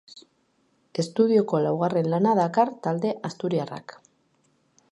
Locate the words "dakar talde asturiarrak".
2.39-3.95